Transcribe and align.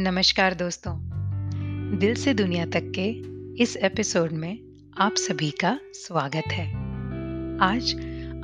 नमस्कार 0.00 0.54
दोस्तों। 0.54 0.92
दिल 1.98 2.14
से 2.14 2.34
दुनिया 2.34 2.66
तक 2.66 2.92
के 2.98 3.06
इस 3.62 3.76
एपिसोड 3.76 4.32
में 4.32 4.58
आप 4.98 5.14
सभी 5.14 5.50
का 5.50 5.78
स्वागत 5.92 6.52
है। 6.52 6.66
आज 7.58 7.94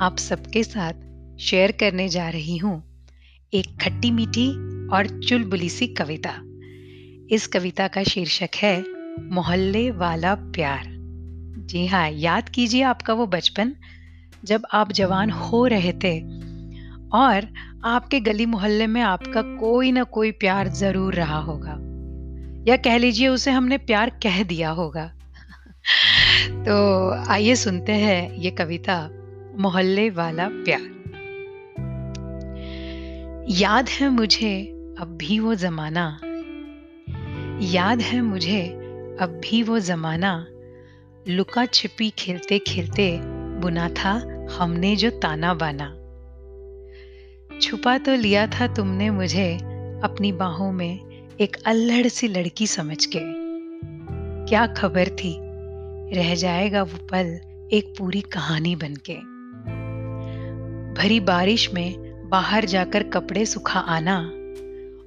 आप 0.00 0.16
सबके 0.16 0.64
साथ 0.64 0.92
शेयर 1.38 1.72
करने 1.72 2.08
जा 2.08 2.28
रही 2.28 2.56
हूँ 2.56 3.04
एक 3.54 3.66
खट्टी 3.82 4.10
मीठी 4.10 4.50
और 4.88 5.20
चुलबुली 5.20 5.68
सी 5.68 5.86
कविता। 5.86 6.34
इस 7.30 7.46
कविता 7.46 7.88
का 7.88 8.02
शीर्षक 8.02 8.50
है, 8.56 8.84
मोहल्ले 9.20 9.90
वाला 9.90 10.34
प्यार। 10.34 10.84
जी 11.58 11.86
हाँ 11.86 12.10
याद 12.10 12.48
कीजिए 12.48 12.82
आपका 12.82 13.14
वो 13.14 13.26
बचपन, 13.26 13.74
जब 14.44 14.62
आप 14.72 14.92
जवान 14.92 15.30
हो 15.30 15.66
रहे 15.66 15.92
थे 15.92 16.33
और 17.14 17.48
आपके 17.84 18.20
गली 18.20 18.46
मोहल्ले 18.46 18.86
में 18.86 19.02
आपका 19.02 19.42
कोई 19.42 19.92
ना 19.92 20.02
कोई 20.02 20.30
प्यार 20.32 20.68
ज़रूर 20.68 21.14
रहा 21.14 21.38
होगा। 21.38 21.78
या 22.68 22.76
कह 22.76 22.98
लीजिए 22.98 23.28
उसे 23.28 23.50
हमने 23.50 23.78
प्यार 23.78 24.10
कह 24.10 24.42
दिया 24.42 24.70
होगा। 24.70 25.12
तो 26.50 27.10
आइए 27.28 27.54
सुनते 27.54 27.92
हैं 27.92 28.34
ये 28.34 28.50
कविता, 28.50 29.10
मोहल्ले 29.58 30.10
वाला 30.10 30.48
प्यार। 30.52 30.94
याद 33.50 33.88
है 33.88 34.08
मुझे 34.08 34.66
अब 35.00 35.16
भी 35.20 35.38
वो 35.38 35.54
जमाना। 35.54 36.20
याद 37.60 38.00
है 38.00 38.22
मुझे 38.22 38.62
अब 39.20 39.40
भी 39.44 39.62
वो 39.62 39.78
जमाना। 39.78 40.46
लुका 41.28 41.66
छिपी 41.66 42.10
खेलते 42.10 42.58
खेलते 42.58 43.20
बुना 43.60 43.88
था 43.88 44.10
हमने 44.58 44.96
जो 44.96 45.10
ताना 45.10 45.54
बाना। 45.54 45.96
छुपा 47.64 47.98
तो 47.98 48.14
लिया 48.14 48.46
था 48.46 48.66
तुमने 48.66 49.10
मुझे 49.10 49.54
अपनी 50.04 50.32
बाहों 50.32 50.72
में 50.72 51.00
एक 51.40 51.56
अल्लड़ 51.66 52.08
सी 52.08 52.28
लड़की 52.28 52.66
समझ 52.66 53.06
के। 53.06 53.18
क्या 54.48 54.66
खबर 54.66 55.08
थी? 55.08 55.36
रह 56.16 56.34
जाएगा 56.34 56.82
वो 56.82 56.98
पल 57.06 57.40
एक 57.72 57.94
पूरी 57.98 58.20
कहानी 58.20 58.76
बनके 58.76 59.14
भरी 61.02 61.20
बारिश 61.20 61.74
में 61.74 61.94
बाहर 62.28 62.64
जाकर 62.64 63.02
कपड़े 63.02 63.46
सुखा 63.46 63.80
आना 63.80 64.18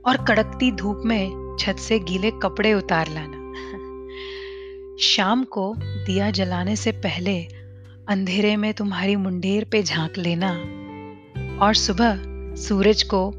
और 0.05 0.25
कड़कती 0.27 0.71
धूप 0.71 1.01
में 1.05 1.57
छत 1.59 1.75
से 1.75 1.99
गीले 1.99 2.31
कपड़े 2.31 2.73
उतार 2.73 3.07
लाना। 3.07 3.57
शाम 4.99 5.43
को 5.43 5.75
दिया 5.79 6.31
जलाने 6.31 6.75
से 6.75 6.91
पहले 6.91 7.41
अंधेरे 8.07 8.55
में 8.55 8.73
तुम्हारी 8.73 9.15
मुंडेर 9.15 9.63
पे 9.63 9.83
झाँक 9.83 10.17
लेना 10.17 10.51
और 11.65 11.73
सुबह 11.73 12.26
सूरज 12.57 13.03
को 13.03 13.33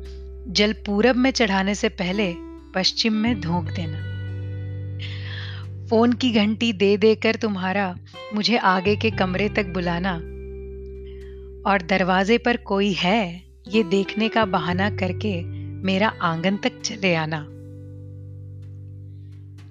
जल 0.49 0.73
पूरब 0.73 1.17
में 1.17 1.31
चढ़ाने 1.31 1.75
से 1.75 1.89
पहले 1.89 2.35
पश्चिम 2.75 3.13
में 3.13 3.41
धोख 3.41 3.65
देना। 3.65 4.09
फ़ोन 5.87 6.13
की 6.13 6.33
घंटी 6.33 6.73
दे 6.73 6.97
देकर 6.97 7.35
तुम्हारा 7.35 7.97
मुझे 8.35 8.57
आगे 8.57 8.97
के 8.97 9.11
कमरे 9.11 9.49
तक 9.49 9.67
बुलाना। 9.67 10.15
और 11.71 11.83
दरवाजे 11.83 12.39
पर 12.39 12.57
कोई 12.57 12.93
है, 12.93 13.43
ये 13.69 13.83
देखने 13.83 14.29
का 14.29 14.45
बहाना 14.45 14.91
करके 14.91 15.43
मेरा 15.83 16.13
आँगन 16.23 16.57
तक 16.57 16.81
चले 16.81 17.15
आना। 17.15 17.47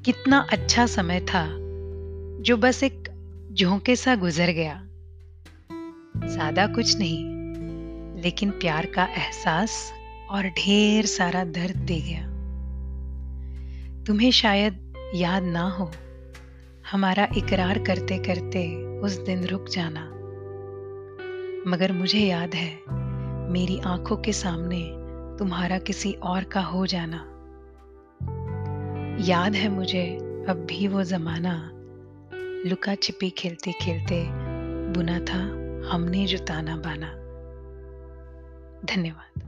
कितना 0.05 0.47
अच्छा 0.51 0.85
समय 0.85 1.19
था, 1.19 1.47
जो 2.41 2.57
बस 2.57 2.83
एक 2.83 3.09
झोंके 3.53 3.95
सा 3.95 4.15
गुजर 4.15 4.49
गया। 4.51 4.83
सादा 6.27 6.67
कुछ 6.67 6.97
नहीं। 6.97 7.36
लेकिन 8.17 8.51
प्यार 8.51 8.85
का 8.85 9.03
एहसास 9.03 9.93
और 10.29 10.43
ढेर 10.43 11.05
सारा 11.05 11.43
दर्द 11.43 11.75
दे 11.75 12.01
गया। 12.01 12.21
तुम्हें 14.03 14.31
शायद 14.31 14.93
याद 15.15 15.43
ना 15.43 15.69
हो, 15.69 15.91
हमारा 16.91 17.27
इकरार 17.37 17.79
करते 17.79 18.17
करते 18.17 18.75
उस 18.99 19.17
दिन 19.17 19.45
रुक 19.45 19.69
जाना। 19.69 20.01
मगर 21.67 21.91
मुझे 21.91 22.19
याद 22.19 22.55
है, 22.55 22.79
मेरी 23.51 23.79
आँखों 23.79 24.17
के 24.17 24.33
सामने 24.33 24.79
तुम्हारा 25.39 25.77
किसी 25.77 26.13
और 26.13 26.43
का 26.43 26.61
हो 26.61 26.85
जाना। 26.85 27.17
याद 29.21 29.55
है 29.55 29.69
मुझे, 29.69 30.17
अब 30.49 30.67
भी 30.69 30.87
वो 30.87 31.03
जमाना, 31.03 31.71
लुका 32.69 32.95
छिपी 32.95 33.29
खेलते 33.29 33.71
खेलते 33.71 34.25
बुना 34.93 35.19
था, 35.19 35.39
हमने 35.91 36.25
जो 36.25 36.37
ताना 36.37 36.77
बाना 36.77 37.26
धन्यवाद। 38.85 39.46